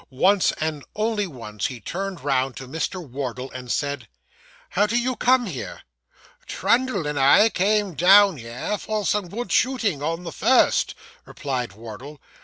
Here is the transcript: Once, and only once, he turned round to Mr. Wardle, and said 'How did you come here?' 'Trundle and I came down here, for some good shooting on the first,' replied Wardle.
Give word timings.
Once, 0.09 0.51
and 0.53 0.83
only 0.95 1.27
once, 1.27 1.67
he 1.67 1.79
turned 1.79 2.21
round 2.23 2.57
to 2.57 2.67
Mr. 2.67 3.07
Wardle, 3.07 3.51
and 3.51 3.71
said 3.71 4.07
'How 4.69 4.87
did 4.87 4.97
you 4.99 5.15
come 5.15 5.45
here?' 5.45 5.83
'Trundle 6.47 7.05
and 7.05 7.19
I 7.19 7.49
came 7.49 7.93
down 7.93 8.37
here, 8.37 8.79
for 8.79 9.05
some 9.05 9.29
good 9.29 9.51
shooting 9.51 10.01
on 10.01 10.23
the 10.23 10.31
first,' 10.31 10.95
replied 11.27 11.73
Wardle. 11.73 12.19